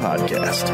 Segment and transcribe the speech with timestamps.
[0.00, 0.70] Podcast.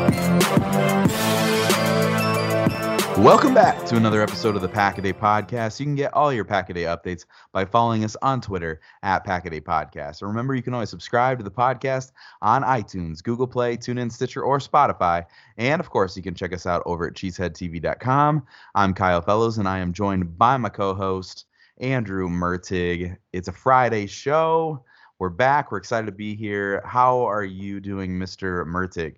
[3.18, 5.80] Welcome back to another episode of the Pack a Day Podcast.
[5.80, 9.24] You can get all your Pack a Day updates by following us on Twitter at
[9.24, 10.20] Pack a Day Podcast.
[10.20, 14.44] And remember, you can always subscribe to the podcast on iTunes, Google Play, TuneIn, Stitcher,
[14.44, 15.24] or Spotify.
[15.56, 18.46] And of course, you can check us out over at cheeseheadtv.com.
[18.76, 21.46] I'm Kyle Fellows, and I am joined by my co-host
[21.78, 23.16] Andrew Mertig.
[23.32, 24.84] It's a Friday show.
[25.18, 25.72] We're back.
[25.72, 26.82] We're excited to be here.
[26.84, 28.66] How are you doing, Mr.
[28.66, 29.16] Mertig?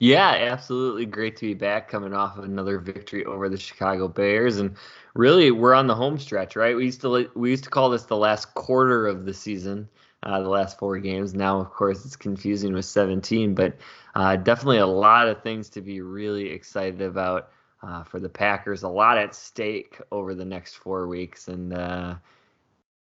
[0.00, 4.58] Yeah, absolutely great to be back coming off of another victory over the Chicago Bears
[4.58, 4.76] and
[5.14, 6.76] really we're on the home stretch, right?
[6.76, 9.88] We used to we used to call this the last quarter of the season,
[10.22, 11.34] uh, the last four games.
[11.34, 13.76] Now, of course, it's confusing with 17, but
[14.14, 17.50] uh, definitely a lot of things to be really excited about
[17.82, 18.84] uh, for the Packers.
[18.84, 22.14] A lot at stake over the next four weeks, and uh,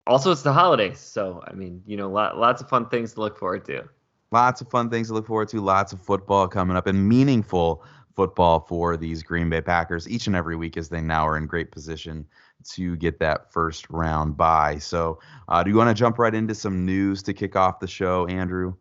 [0.07, 3.19] also it's the holidays, so I mean, you know, lot, lots of fun things to
[3.19, 3.88] look forward to
[4.31, 5.62] lots of fun things to look forward to.
[5.62, 7.84] Lots of football coming up and meaningful
[8.16, 11.45] football for these Green Bay Packers each and every week as they now are in
[11.45, 12.25] great position
[12.72, 14.78] to get that first round bye.
[14.79, 17.88] So, uh, do you want to jump right into some news to kick off the
[17.88, 18.75] show, Andrew?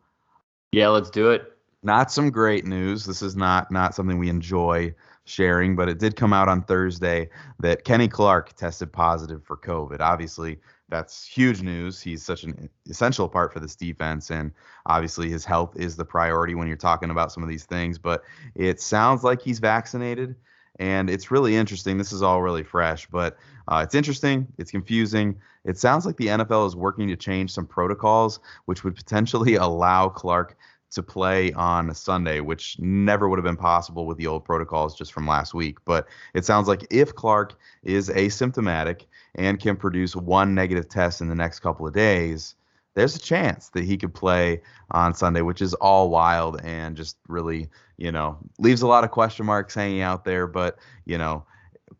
[0.71, 1.53] Yeah, let's do it.
[1.83, 3.05] Not some great news.
[3.05, 4.93] This is not not something we enjoy
[5.27, 7.29] sharing, but it did come out on Thursday
[7.59, 9.99] that Kenny Clark tested positive for COVID.
[9.99, 12.01] Obviously, that's huge news.
[12.01, 14.51] He's such an essential part for this defense, and
[14.85, 17.97] obviously his health is the priority when you're talking about some of these things.
[17.97, 18.23] But
[18.55, 20.35] it sounds like he's vaccinated,
[20.79, 21.97] and it's really interesting.
[21.97, 24.47] This is all really fresh, but uh, it's interesting.
[24.57, 25.37] It's confusing.
[25.65, 30.07] It sounds like the NFL is working to change some protocols, which would potentially allow
[30.07, 30.57] Clark
[30.91, 34.97] to play on a Sunday, which never would have been possible with the old protocols
[34.97, 35.77] just from last week.
[35.85, 39.05] But it sounds like if Clark is asymptomatic
[39.35, 42.55] and can produce one negative test in the next couple of days,
[42.95, 44.61] there's a chance that he could play
[44.91, 49.11] on Sunday, which is all wild and just really, you know, leaves a lot of
[49.11, 50.47] question marks hanging out there.
[50.47, 51.45] But, you know,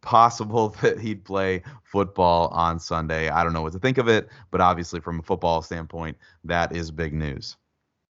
[0.02, 3.30] possible that he'd play football on Sunday.
[3.30, 6.76] I don't know what to think of it, but obviously, from a football standpoint, that
[6.76, 7.58] is big news.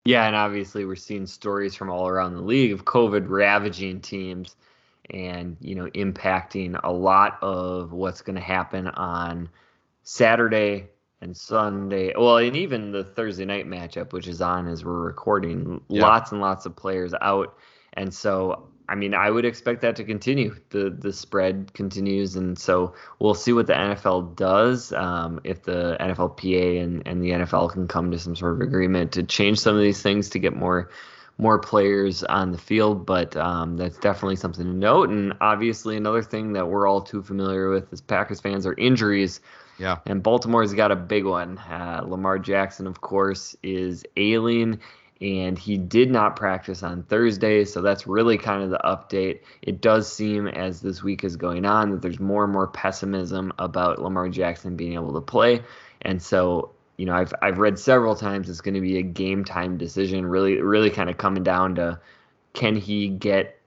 [0.04, 4.56] Yeah, and obviously we're seeing stories from all around the league of COVID ravaging teams
[5.10, 9.48] and, you know, impacting a lot of what's going to happen on
[10.02, 10.88] Saturday
[11.20, 12.12] and Sunday.
[12.18, 15.80] Well, and even the Thursday night matchup, which is on as we're recording.
[15.88, 16.02] Yeah.
[16.02, 17.56] Lots and lots of players out.
[17.92, 20.56] And so I mean, I would expect that to continue.
[20.70, 24.92] The the spread continues, and so we'll see what the NFL does.
[24.92, 29.12] Um, if the NFLPA and, and the NFL can come to some sort of agreement
[29.12, 30.90] to change some of these things to get more
[31.38, 35.08] more players on the field, but um, that's definitely something to note.
[35.08, 39.40] And obviously, another thing that we're all too familiar with as Packers fans are injuries.
[39.78, 39.98] Yeah.
[40.06, 41.58] And Baltimore's got a big one.
[41.58, 44.80] Uh, Lamar Jackson, of course, is ailing
[45.20, 47.64] and he did not practice on Thursday.
[47.64, 49.40] So that's really kind of the update.
[49.62, 53.52] It does seem as this week is going on that there's more and more pessimism
[53.58, 55.62] about Lamar Jackson being able to play.
[56.02, 59.44] And so, you know, I've I've read several times it's going to be a game
[59.44, 62.00] time decision, really really kind of coming down to
[62.52, 63.58] can he get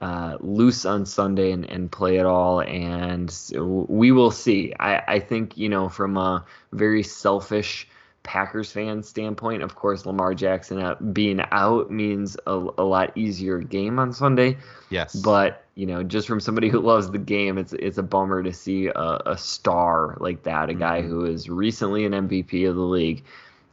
[0.00, 4.74] uh, loose on Sunday and, and play it all, and we will see.
[4.78, 7.88] I, I think you know from a very selfish
[8.22, 13.98] Packers fan standpoint, of course, Lamar Jackson being out means a, a, lot easier game
[13.98, 14.58] on Sunday.
[14.90, 15.16] Yes.
[15.16, 18.52] But you know, just from somebody who loves the game, it's it's a bummer to
[18.52, 21.10] see a, a star like that, a guy mm-hmm.
[21.10, 23.24] who is recently an MVP of the league,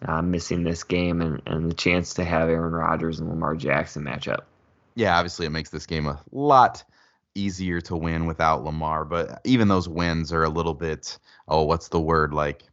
[0.03, 4.03] uh, missing this game and, and the chance to have Aaron Rodgers and Lamar Jackson
[4.03, 4.47] match up.
[4.95, 6.83] Yeah, obviously it makes this game a lot
[7.35, 11.19] easier to win without Lamar, but even those wins are a little bit
[11.49, 12.63] oh, what's the word like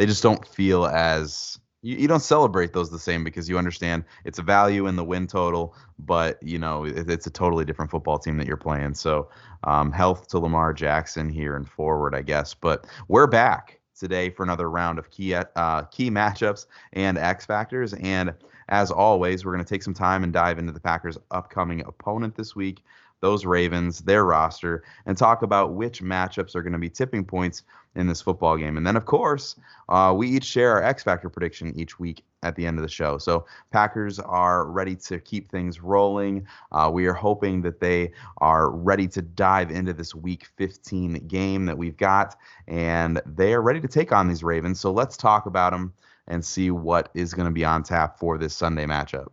[0.00, 4.02] they just don't feel as you, you don't celebrate those the same because you understand
[4.24, 7.90] it's a value in the win total, but you know it, it's a totally different
[7.90, 8.94] football team that you're playing.
[8.94, 9.28] So
[9.64, 12.54] um, health to Lamar Jackson here and forward, I guess.
[12.54, 16.64] But we're back today for another round of key uh, key matchups
[16.94, 17.92] and X factors.
[17.92, 18.32] And
[18.70, 22.36] as always, we're going to take some time and dive into the Packers' upcoming opponent
[22.36, 22.82] this week
[23.20, 27.62] those Ravens, their roster, and talk about which matchups are going to be tipping points
[27.96, 28.76] in this football game.
[28.76, 29.56] And then, of course,
[29.88, 32.88] uh, we each share our X Factor prediction each week at the end of the
[32.88, 33.18] show.
[33.18, 36.46] So, Packers are ready to keep things rolling.
[36.70, 41.66] Uh, we are hoping that they are ready to dive into this week 15 game
[41.66, 42.36] that we've got,
[42.68, 44.80] and they are ready to take on these Ravens.
[44.80, 45.92] So, let's talk about them
[46.28, 49.28] and see what is going to be on tap for this Sunday matchup.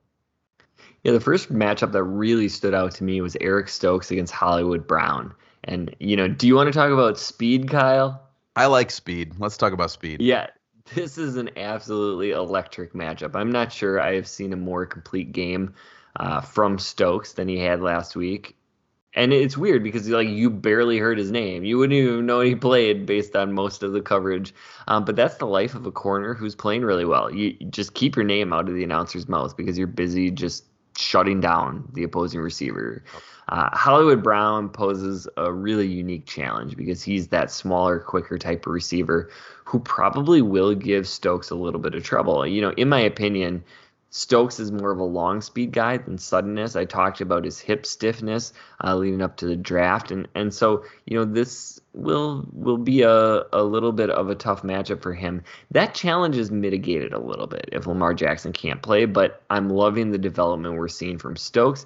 [1.08, 4.86] Yeah, the first matchup that really stood out to me was Eric Stokes against Hollywood
[4.86, 5.34] Brown.
[5.64, 8.22] And, you know, do you want to talk about speed, Kyle?
[8.58, 9.32] I like speed.
[9.40, 10.22] Let's talk about speed.
[10.22, 10.48] Yeah,
[10.96, 13.38] this is an absolutely electric matchup.
[13.38, 15.74] I'm not sure I have seen a more complete game
[16.18, 18.58] uh, from Stokes than he had last week.
[19.14, 21.64] And it's weird because like you barely heard his name.
[21.64, 24.54] You wouldn't even know he played based on most of the coverage.
[24.90, 27.34] Um, but that's the life of a corner who's playing really well.
[27.34, 30.66] You just keep your name out of the announcer's mouth because you're busy just
[30.98, 33.04] shutting down the opposing receiver.
[33.50, 38.74] Uh, Hollywood Brown poses a really unique challenge because he's that smaller, quicker type of
[38.74, 39.30] receiver
[39.64, 42.46] who probably will give Stokes a little bit of trouble.
[42.46, 43.64] You know, in my opinion,
[44.18, 46.76] Stokes is more of a long speed guy than suddenness.
[46.76, 48.52] I talked about his hip stiffness
[48.84, 53.04] uh, leading up to the draft, and and so you know this will will be
[53.04, 55.44] a, a little bit of a tough matchup for him.
[55.70, 60.10] That challenge is mitigated a little bit if Lamar Jackson can't play, but I'm loving
[60.10, 61.86] the development we're seeing from Stokes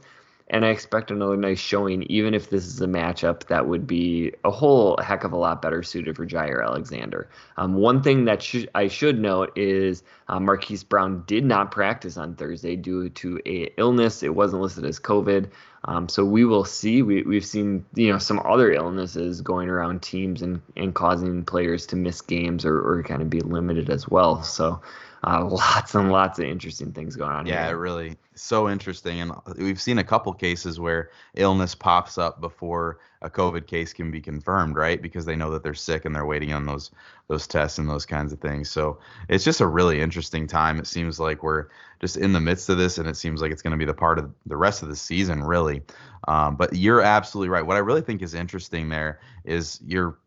[0.52, 4.34] and I expect another nice showing, even if this is a matchup that would be
[4.44, 7.30] a whole heck of a lot better suited for Jaire Alexander.
[7.56, 12.18] Um, one thing that sh- I should note is uh, Marquise Brown did not practice
[12.18, 14.24] on Thursday due to a illness.
[14.24, 15.50] It wasn't listed as COVID.
[15.86, 17.02] Um, so we will see.
[17.02, 21.88] We, we've seen you know some other illnesses going around teams and, and causing players
[21.88, 24.44] to miss games or, or kind of be limited as well.
[24.44, 24.82] So
[25.28, 27.78] uh, lots and lots of interesting things going on yeah, here.
[27.78, 29.22] really so interesting.
[29.22, 34.10] And we've seen a couple cases where illness pops up before a COVID case can
[34.10, 35.00] be confirmed, right?
[35.00, 36.92] Because they know that they're sick and they're waiting on those
[37.28, 38.70] those tests and those kinds of things.
[38.70, 40.80] So it's just a really interesting time.
[40.80, 41.68] It seems like we're
[42.00, 43.94] just in the midst of this, and it seems like it's going to be the
[43.94, 45.84] part of the rest of the season, really.
[46.28, 47.66] Um, but you're absolutely right.
[47.66, 50.18] What I really think is interesting there is you're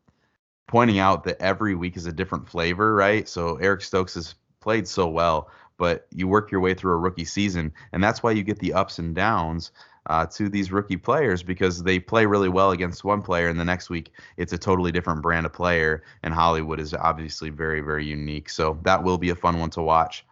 [0.67, 3.29] pointing out that every week is a different flavor, right?
[3.29, 7.27] So Eric Stokes is played so well, but you work your way through a rookie
[7.27, 9.71] season, and that's why you get the ups and downs.
[10.07, 13.65] Uh, to these rookie players because they play really well against one player, and the
[13.65, 16.03] next week it's a totally different brand of player.
[16.23, 18.51] And Hollywood is obviously very, very unique.
[18.51, 20.27] So that will be a fun one to watch.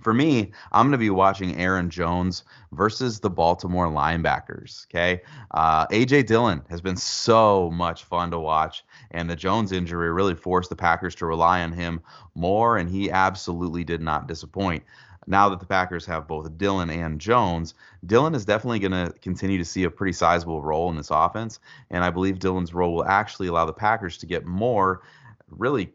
[0.00, 4.86] For me, I'm going to be watching Aaron Jones versus the Baltimore linebackers.
[4.86, 5.22] Okay.
[5.50, 6.22] Uh, A.J.
[6.22, 10.76] Dillon has been so much fun to watch, and the Jones injury really forced the
[10.76, 12.00] Packers to rely on him
[12.36, 14.84] more, and he absolutely did not disappoint.
[15.26, 17.74] Now that the Packers have both Dillon and Jones,
[18.06, 21.58] Dillon is definitely going to continue to see a pretty sizable role in this offense,
[21.90, 25.02] and I believe Dillon's role will actually allow the Packers to get more
[25.50, 25.92] really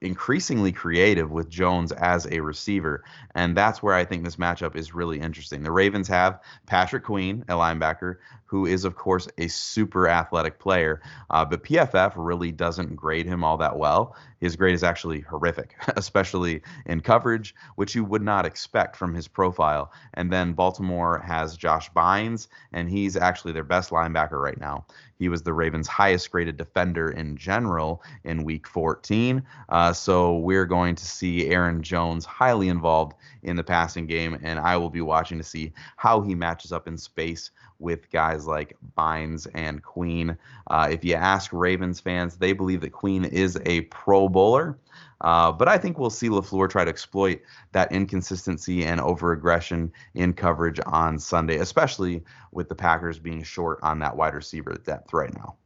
[0.00, 3.04] increasingly creative with Jones as a receiver.
[3.34, 5.62] And that's where I think this matchup is really interesting.
[5.62, 8.16] The Ravens have Patrick Queen, a linebacker,
[8.46, 11.00] who is, of course, a super athletic player.
[11.30, 14.16] Uh, but PFF really doesn't grade him all that well.
[14.40, 19.28] His grade is actually horrific, especially in coverage, which you would not expect from his
[19.28, 19.92] profile.
[20.14, 24.84] And then Baltimore has Josh Bynes, and he's actually their best linebacker right now.
[25.20, 29.42] He was the Ravens' highest graded defender in general in week 14.
[29.68, 33.12] Uh, so we're going to see Aaron Jones highly involved
[33.42, 36.88] in the passing game, and I will be watching to see how he matches up
[36.88, 40.38] in space with guys like Bynes and Queen.
[40.68, 44.78] Uh, if you ask Ravens fans, they believe that Queen is a Pro Bowler.
[45.20, 47.40] Uh, but I think we'll see LaFleur try to exploit
[47.72, 52.22] that inconsistency and over aggression in coverage on Sunday, especially
[52.52, 55.56] with the Packers being short on that wide receiver depth right now.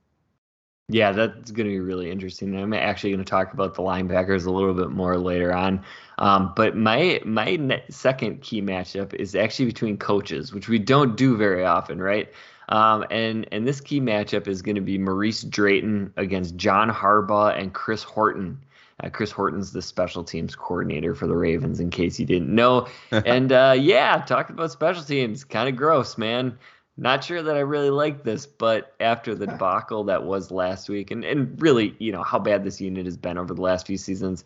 [0.89, 2.55] Yeah, that's going to be really interesting.
[2.55, 5.83] I'm actually going to talk about the linebackers a little bit more later on.
[6.19, 11.39] Um, but my my second key matchup is actually between coaches, which we don't do
[11.39, 12.31] very often, right?
[12.69, 17.59] Um, and and this key matchup is going to be Maurice Drayton against John Harbaugh
[17.59, 18.63] and Chris Horton.
[19.03, 22.87] Uh, Chris Horton's the special teams coordinator for the Ravens, in case you didn't know.
[23.11, 25.45] and uh, yeah, talking about special teams.
[25.45, 26.59] Kind of gross, man.
[26.97, 31.11] Not sure that I really like this, but after the debacle that was last week,
[31.11, 33.97] and, and really, you know, how bad this unit has been over the last few
[33.97, 34.45] seasons,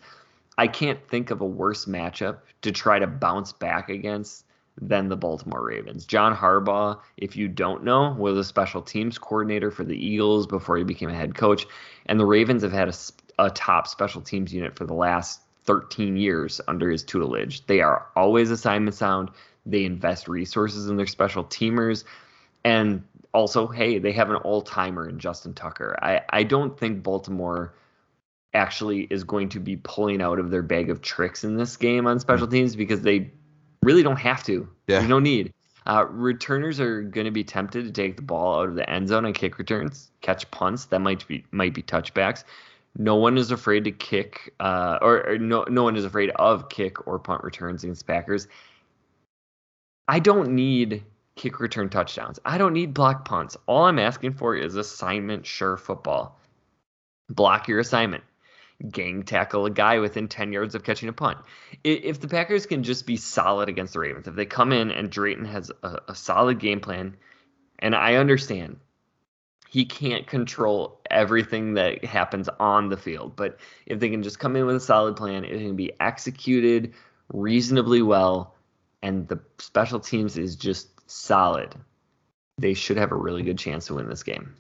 [0.56, 4.44] I can't think of a worse matchup to try to bounce back against
[4.80, 6.06] than the Baltimore Ravens.
[6.06, 10.76] John Harbaugh, if you don't know, was a special teams coordinator for the Eagles before
[10.76, 11.66] he became a head coach.
[12.06, 12.92] And the Ravens have had a
[13.38, 17.66] a top special teams unit for the last 13 years under his tutelage.
[17.66, 19.30] They are always assignment sound.
[19.66, 22.04] They invest resources in their special teamers.
[22.64, 25.96] And also, hey, they have an all timer in Justin Tucker.
[26.02, 27.74] I, I don't think Baltimore
[28.54, 32.06] actually is going to be pulling out of their bag of tricks in this game
[32.06, 32.52] on special mm.
[32.52, 33.30] teams because they
[33.82, 34.68] really don't have to.
[34.86, 34.98] Yeah.
[34.98, 35.52] There's no need.
[35.86, 39.08] Uh, returners are going to be tempted to take the ball out of the end
[39.08, 40.86] zone and kick returns, catch punts.
[40.86, 42.44] That might be might be touchbacks
[42.98, 46.68] no one is afraid to kick, uh, or, or, no no one is afraid of
[46.68, 48.48] kick or punt returns against Packers.
[50.08, 51.04] I don't need
[51.36, 52.40] kick return touchdowns.
[52.44, 53.56] I don't need block punts.
[53.66, 56.40] All I'm asking for is assignment sure football.
[57.30, 58.24] Block your assignment.
[58.90, 61.38] Gang tackle a guy within 10 yards of catching a punt.
[61.84, 65.10] If the Packers can just be solid against the Ravens, if they come in and
[65.10, 67.16] Drayton has a, a solid game plan,
[67.78, 68.78] and I understand
[69.70, 73.36] he can't control everything that happens on the field.
[73.36, 76.94] But if they can just come in with a solid plan, it can be executed
[77.32, 78.54] reasonably well,
[79.02, 81.74] and the special teams is just solid.
[82.56, 84.54] They should have a really good chance to win this game.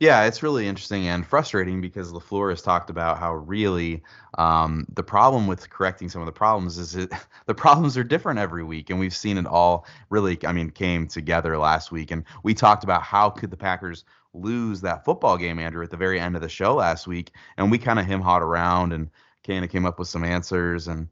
[0.00, 4.02] Yeah, it's really interesting and frustrating because LaFleur has talked about how really
[4.38, 7.12] um, the problem with correcting some of the problems is it,
[7.46, 10.38] the problems are different every week, and we've seen it all really.
[10.46, 14.80] I mean, came together last week, and we talked about how could the Packers lose
[14.80, 17.76] that football game, Andrew, at the very end of the show last week, and we
[17.76, 19.10] kind of him hawed around and
[19.46, 20.88] kind of came up with some answers.
[20.88, 21.08] And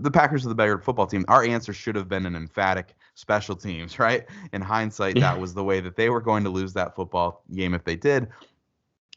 [0.00, 1.24] the Packers are the better football team.
[1.28, 4.26] Our answer should have been an emphatic special teams, right?
[4.52, 7.74] In hindsight, that was the way that they were going to lose that football game
[7.74, 8.28] if they did.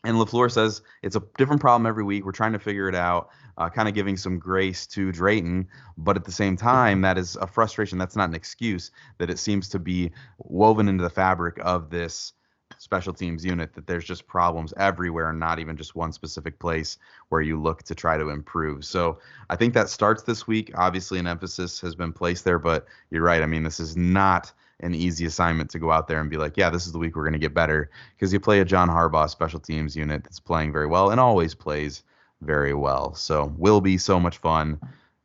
[0.03, 2.23] And LaFleur says it's a different problem every week.
[2.23, 5.67] We're trying to figure it out, uh, kind of giving some grace to Drayton.
[5.97, 7.97] But at the same time, that is a frustration.
[7.97, 12.33] That's not an excuse, that it seems to be woven into the fabric of this
[12.77, 16.97] special teams unit that there's just problems everywhere and not even just one specific place
[17.29, 18.85] where you look to try to improve.
[18.85, 19.19] So
[19.49, 20.71] I think that starts this week.
[20.75, 23.41] Obviously, an emphasis has been placed there, but you're right.
[23.41, 26.55] I mean, this is not an easy assignment to go out there and be like,
[26.55, 28.89] yeah, this is the week we're going to get better because you play a John
[28.89, 32.03] Harbaugh special teams unit that's playing very well and always plays
[32.41, 33.15] very well.
[33.15, 34.79] So will be so much fun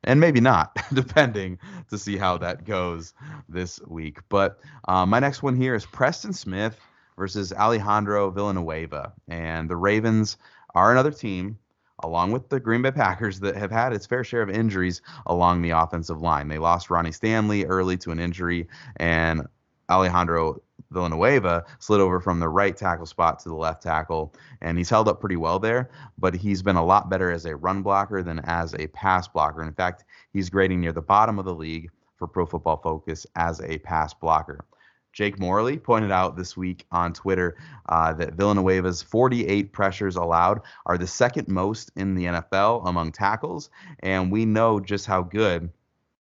[0.05, 1.59] and maybe not, depending
[1.91, 3.15] to see how that goes
[3.49, 4.19] this week.
[4.29, 6.79] But uh, my next one here is Preston Smith
[7.17, 9.13] versus Alejandro Villanueva.
[9.29, 10.37] And the Ravens
[10.75, 11.59] are another team,
[12.03, 15.63] along with the Green Bay Packers, that have had its fair share of injuries along
[15.63, 16.49] the offensive line.
[16.49, 19.47] They lost Ronnie Stanley early to an injury, and
[19.91, 24.91] Alejandro Villanueva slid over from the right tackle spot to the left tackle, and he's
[24.91, 25.91] held up pretty well there.
[26.19, 29.63] But he's been a lot better as a run blocker than as a pass blocker.
[29.63, 33.61] In fact, he's grading near the bottom of the league for Pro Football Focus as
[33.63, 34.65] a pass blocker.
[35.13, 37.57] Jake Morley pointed out this week on Twitter
[37.89, 43.71] uh, that Villanueva's 48 pressures allowed are the second most in the NFL among tackles,
[44.01, 45.71] and we know just how good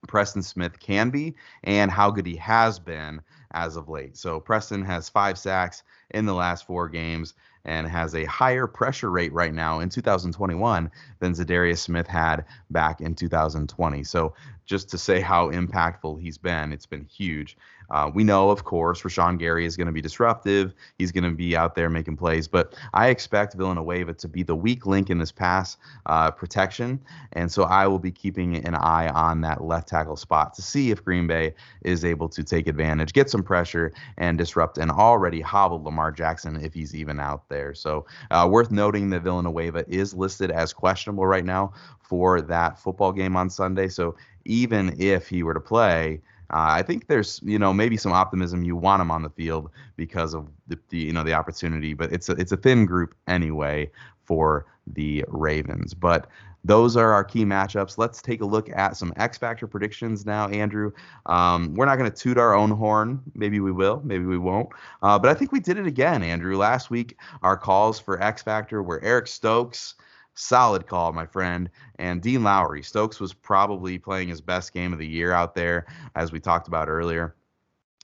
[0.07, 4.15] Preston Smith can be and how good he has been as of late.
[4.15, 7.33] So Preston has five sacks in the last four games
[7.65, 13.01] and has a higher pressure rate right now in 2021 than Za'Darius Smith had back
[13.01, 14.03] in 2020.
[14.03, 14.33] So
[14.67, 17.57] just to say how impactful he's been, it's been huge.
[17.89, 20.73] Uh, we know, of course, Rashan Gary is going to be disruptive.
[20.97, 24.55] He's going to be out there making plays, but I expect Villanueva to be the
[24.55, 26.99] weak link in this pass uh, protection,
[27.33, 30.91] and so I will be keeping an eye on that left tackle spot to see
[30.91, 35.39] if Green Bay is able to take advantage, get some pressure, and disrupt an already
[35.39, 37.73] hobbled Lamar Jackson if he's even out there.
[37.73, 41.71] So uh, worth noting that Villanueva is listed as questionable right now
[42.07, 43.87] for that football game on Sunday.
[43.87, 48.13] So even if he were to play, uh, I think there's you know maybe some
[48.13, 48.63] optimism.
[48.63, 52.11] You want him on the field because of the, the, you know the opportunity, but
[52.13, 53.91] it's a it's a thin group anyway
[54.23, 55.93] for the Ravens.
[55.93, 56.27] But
[56.63, 57.97] those are our key matchups.
[57.97, 60.91] Let's take a look at some X Factor predictions now, Andrew.
[61.25, 63.21] Um, we're not going to toot our own horn.
[63.35, 64.69] Maybe we will, maybe we won't.
[65.01, 66.57] Uh, but I think we did it again, Andrew.
[66.57, 69.95] Last week, our calls for X Factor were Eric Stokes
[70.37, 71.69] solid call, my friend.
[71.99, 75.85] And Dean Lowry, Stokes was probably playing his best game of the year out there,
[76.15, 77.35] as we talked about earlier.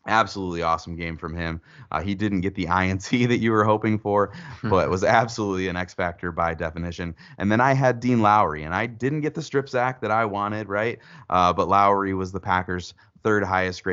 [0.07, 1.61] absolutely awesome game from him.
[1.91, 5.77] Uh, he didn't get the INT that you were hoping for, but was absolutely an
[5.77, 7.15] X factor by definition.
[7.37, 10.25] And then I had Dean Lowry, and I didn't get the strip sack that I
[10.25, 10.99] wanted, right?
[11.29, 13.83] Uh, but Lowry was the Packers' third highest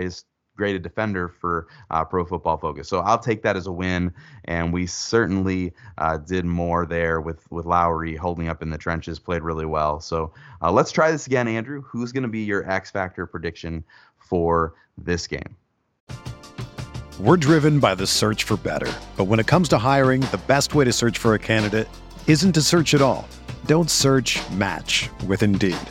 [0.61, 2.87] graded defender for uh, Pro Football Focus.
[2.87, 4.12] So I'll take that as a win.
[4.45, 9.19] And we certainly uh, did more there with with Lowry holding up in the trenches,
[9.19, 10.00] played really well.
[10.00, 11.81] So uh, let's try this again, Andrew.
[11.81, 13.83] Who's going to be your X factor prediction
[14.19, 15.57] for this game?
[17.19, 18.93] We're driven by the search for better.
[19.17, 21.88] But when it comes to hiring, the best way to search for a candidate
[22.26, 23.26] isn't to search at all.
[23.64, 25.90] Don't search match with Indeed.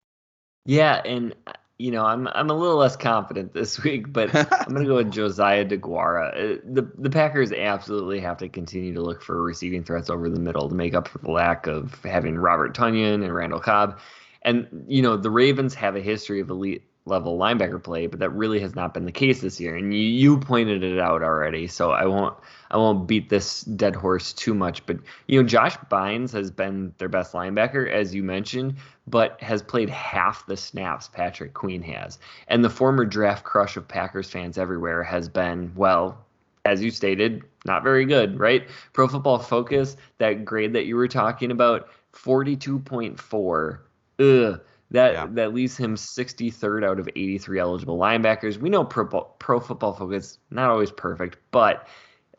[0.65, 1.35] Yeah, and
[1.77, 4.95] you know, I'm I'm a little less confident this week, but I'm going to go
[4.97, 6.57] with Josiah DeGuara.
[6.57, 10.39] Uh, the the Packers absolutely have to continue to look for receiving threats over the
[10.39, 13.99] middle to make up for the lack of having Robert Tonyan and Randall Cobb.
[14.43, 18.29] And you know, the Ravens have a history of elite level linebacker play, but that
[18.29, 19.75] really has not been the case this year.
[19.75, 22.37] And you, you pointed it out already, so I won't
[22.71, 24.85] I won't beat this dead horse too much.
[24.85, 28.75] But you know, Josh Bynes has been their best linebacker, as you mentioned,
[29.07, 32.17] but has played half the snaps Patrick Queen has.
[32.47, 36.25] And the former draft crush of Packers fans everywhere has been, well,
[36.65, 38.67] as you stated, not very good, right?
[38.93, 43.79] Pro Football Focus, that grade that you were talking about, 42.4.
[44.19, 45.27] Ugh that yeah.
[45.31, 48.57] that leaves him 63rd out of 83 eligible linebackers.
[48.57, 51.87] We know Pro, Pro Football Focus not always perfect, but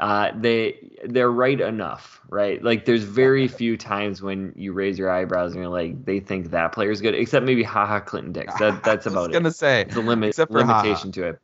[0.03, 2.61] uh, they they're right enough, right?
[2.61, 6.51] Like there's very few times when you raise your eyebrows and you're like they think
[6.51, 8.53] that player's good, except maybe Ha Ha Clinton-Dix.
[8.59, 9.23] That that's about it.
[9.23, 9.55] I was gonna it.
[9.55, 11.41] say the limit limitation to it.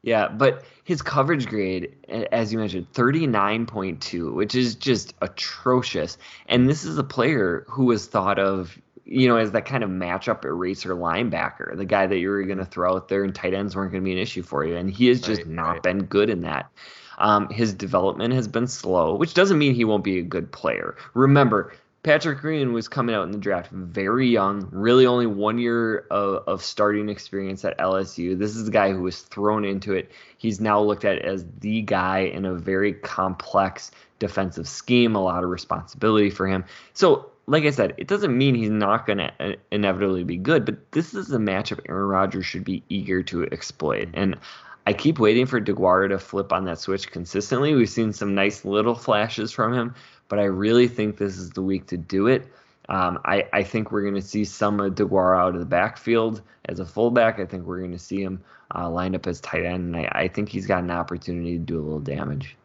[0.00, 1.94] Yeah, but his coverage grade,
[2.32, 6.16] as you mentioned, 39.2, which is just atrocious.
[6.46, 9.90] And this is a player who was thought of you know, as that kind of
[9.90, 13.52] matchup eraser linebacker, the guy that you were going to throw out there and tight
[13.52, 14.76] ends weren't going to be an issue for you.
[14.76, 15.82] And he has just right, not right.
[15.82, 16.70] been good in that.
[17.20, 20.96] Um, his development has been slow, which doesn't mean he won't be a good player.
[21.14, 26.06] Remember, Patrick Queen was coming out in the draft very young, really only one year
[26.10, 28.38] of, of, starting experience at LSU.
[28.38, 30.10] This is the guy who was thrown into it.
[30.38, 35.44] He's now looked at as the guy in a very complex defensive scheme, a lot
[35.44, 36.64] of responsibility for him.
[36.94, 40.64] So like I said, it doesn't mean he's not going to uh, inevitably be good,
[40.64, 44.08] but this is a matchup Aaron Rodgers should be eager to exploit.
[44.14, 44.38] And
[44.90, 47.76] I keep waiting for DeGuara to flip on that switch consistently.
[47.76, 49.94] We've seen some nice little flashes from him,
[50.26, 52.52] but I really think this is the week to do it.
[52.88, 56.42] Um, I, I think we're going to see some of DeGuara out of the backfield
[56.64, 57.38] as a fullback.
[57.38, 58.42] I think we're going to see him
[58.74, 61.64] uh, lined up as tight end, and I, I think he's got an opportunity to
[61.64, 62.56] do a little damage.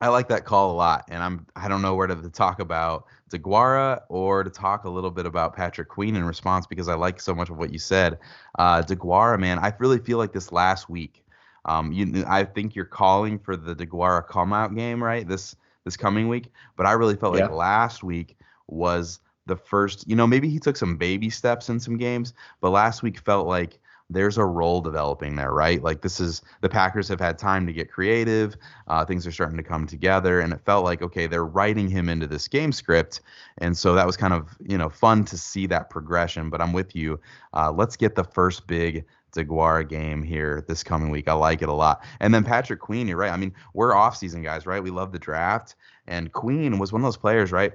[0.00, 3.06] I like that call a lot, and I'm I don't know where to talk about
[3.30, 7.20] DeGuara or to talk a little bit about Patrick Queen in response because I like
[7.20, 8.18] so much of what you said.
[8.58, 11.24] Uh, DeGuara, man, I really feel like this last week.
[11.64, 15.26] Um, you, I think you're calling for the DeGuara come out game, right?
[15.26, 18.36] This this coming week, but I really felt like last week
[18.68, 20.08] was the first.
[20.08, 23.48] You know, maybe he took some baby steps in some games, but last week felt
[23.48, 25.82] like there's a role developing there, right?
[25.82, 28.56] Like this is the Packers have had time to get creative.
[28.86, 32.08] Uh, things are starting to come together, and it felt like okay, they're writing him
[32.08, 33.20] into this game script,
[33.58, 36.48] and so that was kind of you know fun to see that progression.
[36.48, 37.20] But I'm with you.
[37.52, 41.28] Uh, let's get the first big DeGuara game here this coming week.
[41.28, 42.02] I like it a lot.
[42.20, 43.32] And then Patrick Queen, you're right.
[43.32, 44.82] I mean, we're off-season guys, right?
[44.82, 45.74] We love the draft,
[46.06, 47.72] and Queen was one of those players, right?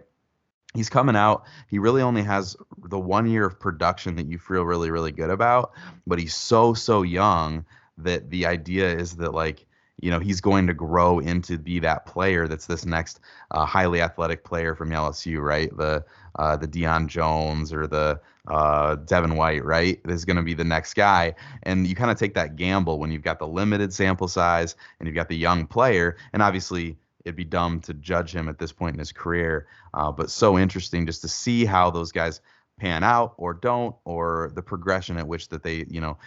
[0.74, 1.46] He's coming out.
[1.68, 2.56] He really only has
[2.86, 5.72] the one year of production that you feel really, really good about,
[6.08, 7.66] but he's so, so young
[7.98, 9.66] that the idea is that like
[10.02, 13.20] you know he's going to grow into be that player that's this next
[13.52, 15.76] uh, highly athletic player from LSU, right?
[15.78, 16.04] The
[16.36, 20.02] uh, the Deion Jones or the uh, Devin White, right?
[20.06, 23.12] Is going to be the next guy, and you kind of take that gamble when
[23.12, 27.36] you've got the limited sample size and you've got the young player, and obviously it'd
[27.36, 31.06] be dumb to judge him at this point in his career, uh, but so interesting
[31.06, 32.42] just to see how those guys
[32.80, 36.18] pan out or don't or the progression at which that they you know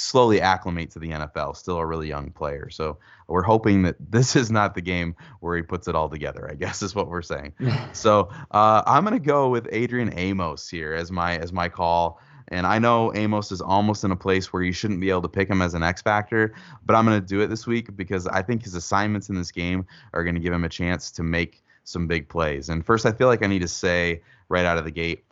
[0.00, 1.56] slowly acclimate to the NFL.
[1.56, 2.70] Still a really young player.
[2.70, 6.48] So we're hoping that this is not the game where he puts it all together,
[6.50, 7.52] I guess is what we're saying.
[7.92, 12.20] so uh, I'm going to go with Adrian Amos here as my as my call.
[12.50, 15.28] And I know Amos is almost in a place where you shouldn't be able to
[15.28, 16.52] pick him as an X factor,
[16.84, 19.52] but I'm going to do it this week because I think his assignments in this
[19.52, 22.68] game are going to give him a chance to make some big plays.
[22.68, 25.24] And first, I feel like I need to say right out of the gate,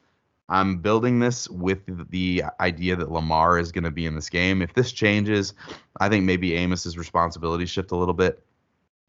[0.49, 4.63] I'm building this with the idea that Lamar is going to be in this game.
[4.63, 5.55] If this changes,
[6.01, 8.43] I think maybe Amos's responsibilities shift a little bit.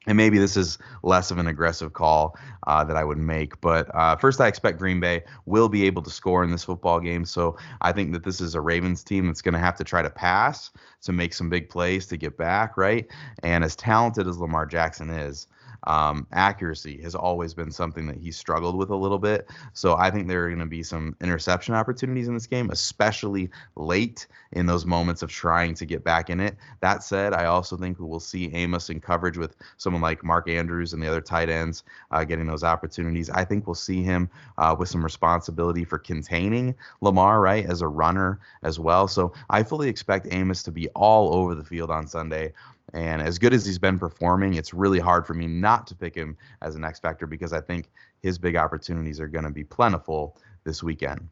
[0.08, 3.60] And maybe this is less of an aggressive call uh, that I would make.
[3.60, 7.00] But uh, first, I expect Green Bay will be able to score in this football
[7.02, 7.26] game.
[7.26, 10.02] So I think that this is a Ravens team that's going to have to try
[10.02, 13.08] to pass to make some big plays to get back, right?
[13.44, 15.48] And as talented as Lamar Jackson is,
[15.84, 19.50] um, accuracy has always been something that he struggled with a little bit.
[19.74, 23.50] So I think there are going to be some interception opportunities in this game, especially
[23.76, 26.56] late in those moments of trying to get back in it.
[26.82, 30.50] That said, I also think we will see Amos in coverage with someone like Mark
[30.50, 33.30] Andrews and the other tight ends uh, getting those opportunities.
[33.30, 37.88] I think we'll see him uh, with some responsibility for containing Lamar, right, as a
[37.88, 39.08] runner as well.
[39.08, 42.54] So I fully expect Amos to be all over the field on Sunday.
[42.94, 46.16] And as good as he's been performing, it's really hard for me not to pick
[46.16, 47.90] him as an X factor because I think
[48.22, 51.30] his big opportunities are going to be plentiful this weekend.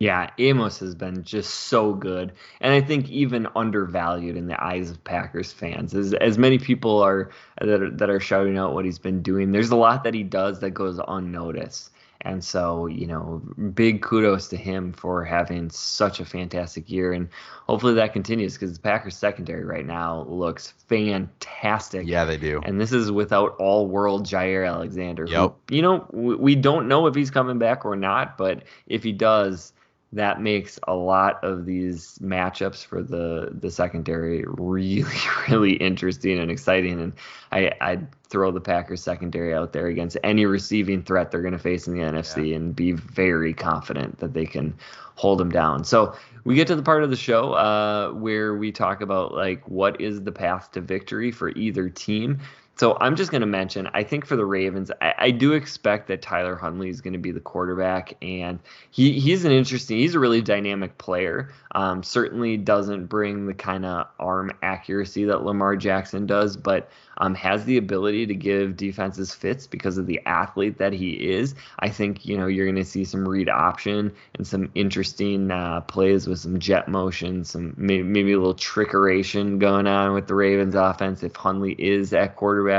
[0.00, 4.88] Yeah, Amos has been just so good, and I think even undervalued in the eyes
[4.88, 5.94] of Packers fans.
[5.94, 9.52] As as many people are that are, that are shouting out what he's been doing,
[9.52, 11.90] there's a lot that he does that goes unnoticed.
[12.22, 17.14] And so, you know, big kudos to him for having such a fantastic year.
[17.14, 17.28] And
[17.66, 22.06] hopefully that continues because the Packers secondary right now looks fantastic.
[22.06, 22.60] Yeah, they do.
[22.64, 25.24] And this is without all world Jaire Alexander.
[25.26, 25.54] Yep.
[25.70, 29.12] Who, you know, we don't know if he's coming back or not, but if he
[29.12, 29.72] does,
[30.12, 35.04] that makes a lot of these matchups for the the secondary really
[35.48, 37.00] really interesting and exciting.
[37.00, 37.12] And
[37.52, 41.58] i i throw the packers secondary out there against any receiving threat they're going to
[41.58, 42.56] face in the nfc yeah.
[42.56, 44.72] and be very confident that they can
[45.20, 45.84] hold them down.
[45.84, 49.68] So we get to the part of the show uh, where we talk about like
[49.68, 52.40] what is the path to victory for either team
[52.80, 56.08] so I'm just going to mention, I think for the Ravens, I, I do expect
[56.08, 58.58] that Tyler Huntley is going to be the quarterback, and
[58.90, 61.50] he he's an interesting, he's a really dynamic player.
[61.72, 67.34] Um, certainly doesn't bring the kind of arm accuracy that Lamar Jackson does, but um,
[67.34, 71.54] has the ability to give defenses fits because of the athlete that he is.
[71.78, 75.82] I think you know you're going to see some read option and some interesting uh,
[75.82, 80.34] plays with some jet motion, some maybe, maybe a little trickeration going on with the
[80.34, 82.69] Ravens offense if Huntley is at quarterback.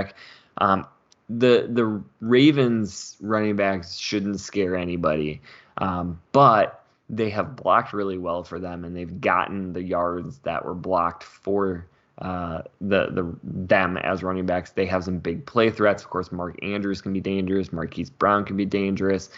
[0.58, 0.86] Um,
[1.30, 5.42] the the Ravens running backs shouldn't scare anybody,
[5.78, 10.66] um, but they have blocked really well for them, and they've gotten the yards that
[10.66, 11.86] were blocked for
[12.20, 14.72] uh, the the them as running backs.
[14.72, 16.04] They have some big play threats.
[16.04, 17.72] Of course, Mark Andrews can be dangerous.
[17.72, 19.30] Marquise Brown can be dangerous.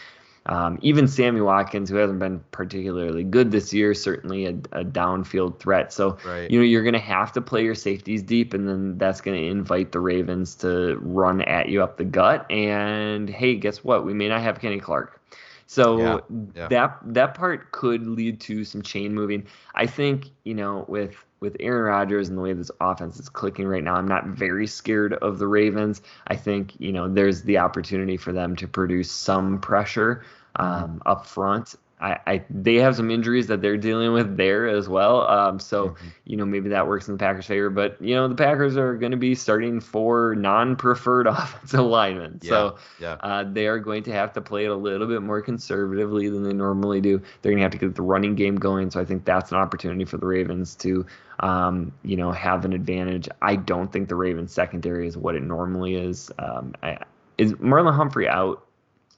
[0.46, 5.58] Um, even Sammy Watkins, who hasn't been particularly good this year, certainly a, a downfield
[5.58, 5.92] threat.
[5.92, 6.50] So right.
[6.50, 9.40] you know you're going to have to play your safeties deep, and then that's going
[9.40, 12.50] to invite the Ravens to run at you up the gut.
[12.50, 14.04] And hey, guess what?
[14.04, 15.20] We may not have Kenny Clark.
[15.66, 16.18] So yeah,
[16.54, 16.68] yeah.
[16.68, 19.46] that that part could lead to some chain moving.
[19.74, 23.66] I think you know with with Aaron Rodgers and the way this offense is clicking
[23.66, 26.00] right now, I'm not very scared of the Ravens.
[26.26, 30.24] I think, you know, there's the opportunity for them to produce some pressure
[30.56, 31.74] um, up front.
[32.04, 35.22] I, I, they have some injuries that they're dealing with there as well.
[35.22, 36.08] Um, so mm-hmm.
[36.24, 37.70] you know maybe that works in the Packers' favor.
[37.70, 42.48] But you know the Packers are going to be starting for non-preferred offensive linemen, yeah,
[42.50, 43.16] so yeah.
[43.20, 46.42] Uh, they are going to have to play it a little bit more conservatively than
[46.42, 47.22] they normally do.
[47.40, 48.90] They're going to have to get the running game going.
[48.90, 51.06] So I think that's an opportunity for the Ravens to
[51.40, 53.30] um, you know have an advantage.
[53.40, 56.30] I don't think the Ravens secondary is what it normally is.
[56.38, 56.98] Um, I,
[57.38, 58.62] is Marlon Humphrey out?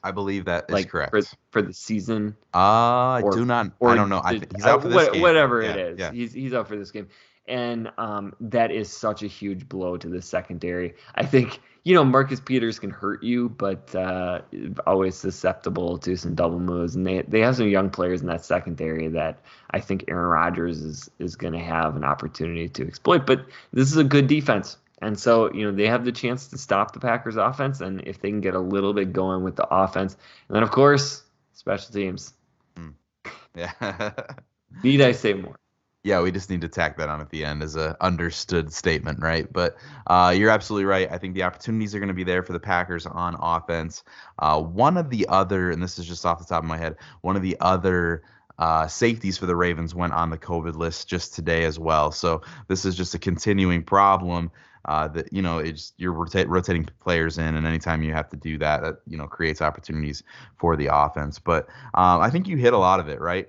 [0.07, 1.11] I believe that is like correct.
[1.11, 2.37] for, for the season.
[2.55, 3.73] uh, I do not.
[3.81, 4.21] or I don't know.
[4.25, 5.21] I th- he's uh, out for this game.
[5.21, 6.12] Whatever Yeah, it is, Yeah.
[6.12, 7.09] he's he's out for this game,
[7.49, 10.95] and um, that is such a huge blow to the secondary.
[11.16, 14.42] I think you know Marcus Peters can hurt you, but uh,
[14.87, 18.45] always susceptible to some double moves, and they they have some young players in that
[18.45, 19.40] secondary that
[19.73, 23.27] I think Aaron Rodgers is is going to have an opportunity to exploit.
[23.27, 24.77] But this is a good defense.
[25.02, 27.80] And so, you know, they have the chance to stop the Packers offense.
[27.80, 30.16] And if they can get a little bit going with the offense,
[30.48, 32.32] and then, of course, special teams.
[33.54, 34.12] Yeah.
[34.82, 35.56] Need I say more?
[36.06, 39.18] yeah, we just need to tack that on at the end as a understood statement,
[39.20, 39.52] right?
[39.52, 41.11] But uh, you're absolutely right.
[41.11, 44.04] I think the opportunities are going to be there for the Packers on offense.
[44.38, 46.94] Uh, one of the other, and this is just off the top of my head,
[47.22, 48.22] one of the other
[48.61, 52.12] uh, safeties for the Ravens went on the COVID list just today as well.
[52.12, 54.52] So this is just a continuing problem.
[54.87, 58.37] Uh, that you know, it's you're rota- rotating players in, and anytime you have to
[58.37, 60.22] do that, that you know creates opportunities
[60.57, 61.40] for the offense.
[61.40, 63.49] But um, I think you hit a lot of it, right?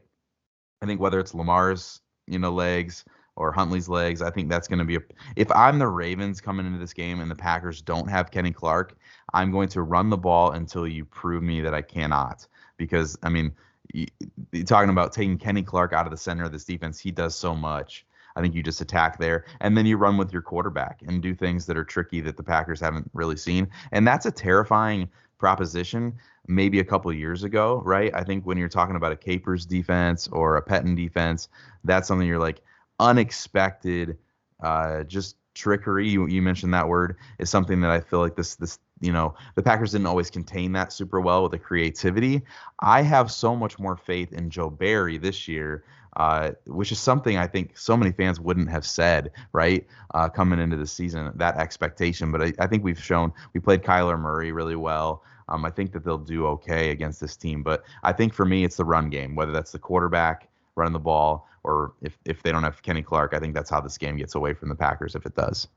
[0.81, 4.79] I think whether it's Lamar's you know legs or Huntley's legs, I think that's going
[4.79, 4.99] to be a.
[5.35, 8.97] If I'm the Ravens coming into this game and the Packers don't have Kenny Clark,
[9.33, 12.47] I'm going to run the ball until you prove me that I cannot.
[12.77, 13.53] Because I mean,
[13.93, 14.07] you,
[14.51, 17.35] you're talking about taking Kenny Clark out of the center of this defense, he does
[17.35, 18.06] so much.
[18.37, 21.33] I think you just attack there, and then you run with your quarterback and do
[21.33, 26.13] things that are tricky that the Packers haven't really seen, and that's a terrifying proposition.
[26.47, 28.13] Maybe a couple years ago, right?
[28.13, 31.49] I think when you're talking about a Capers defense or a Pettine defense,
[31.83, 32.61] that's something you're like
[32.99, 34.17] unexpected,
[34.61, 36.07] uh, just trickery.
[36.07, 39.33] You, you mentioned that word is something that I feel like this this you know
[39.55, 42.43] the Packers didn't always contain that super well with the creativity.
[42.79, 45.83] I have so much more faith in Joe Barry this year
[46.15, 50.59] uh, which is something I think so many fans wouldn't have said, right, uh, coming
[50.59, 52.31] into the season, that expectation.
[52.31, 55.23] But I, I, think we've shown we played Kyler Murray really well.
[55.49, 57.63] Um, I think that they'll do okay against this team.
[57.63, 60.99] But I think for me, it's the run game, whether that's the quarterback running the
[60.99, 64.17] ball or if, if they don't have Kenny Clark, I think that's how this game
[64.17, 65.67] gets away from the Packers if it does.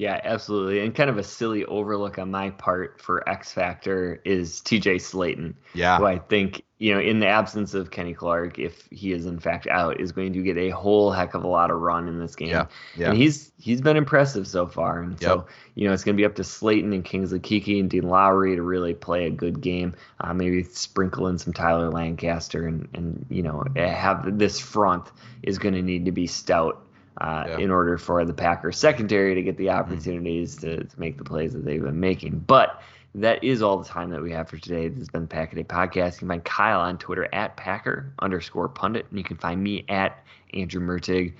[0.00, 0.80] Yeah, absolutely.
[0.80, 5.52] And kind of a silly overlook on my part for X Factor is TJ Slaton.
[5.74, 5.98] Yeah.
[5.98, 9.38] Who I think, you know, in the absence of Kenny Clark, if he is in
[9.38, 12.18] fact out, is going to get a whole heck of a lot of run in
[12.18, 12.48] this game.
[12.48, 12.66] Yeah.
[12.96, 13.10] yeah.
[13.10, 15.02] And he's he's been impressive so far.
[15.02, 15.20] And Yep.
[15.20, 18.56] so, you know, it's gonna be up to Slaton and Kingsley Keke and Dean Lowry
[18.56, 19.94] to really play a good game.
[20.18, 25.04] Uh, maybe sprinkle in some Tyler Lancaster and and you know, have this front
[25.42, 26.86] is gonna need to be stout
[27.20, 27.58] uh, Yeah.
[27.58, 31.52] in order for the Packers secondary to get the opportunities to, to make the plays
[31.52, 32.38] that they've been making.
[32.46, 32.80] But
[33.16, 34.88] that is all the time that we have for today.
[34.88, 36.14] This has been the Pack Day Podcast.
[36.14, 39.84] You can find Kyle on Twitter at Packer underscore pundit, and you can find me
[39.88, 40.22] at
[40.54, 41.34] Andrew Mertig.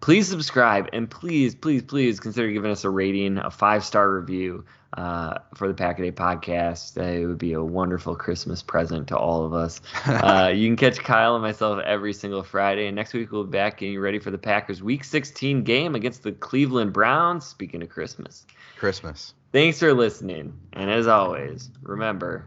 [0.00, 4.64] Please subscribe and please, please, please consider giving us a rating, a five star review
[4.94, 6.96] uh, for the Pack a Day podcast.
[6.96, 9.80] It would be a wonderful Christmas present to all of us.
[10.20, 12.86] Uh, you can catch Kyle and myself every single Friday.
[12.86, 16.22] And next week we'll be back getting ready for the Packers Week 16 game against
[16.22, 17.46] the Cleveland Browns.
[17.46, 18.46] Speaking of Christmas.
[18.76, 19.34] Christmas.
[19.52, 20.58] Thanks for listening.
[20.72, 22.46] And as always, remember.